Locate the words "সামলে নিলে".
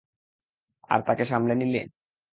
1.25-1.81